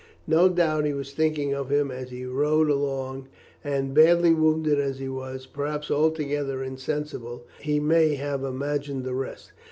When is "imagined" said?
8.43-9.03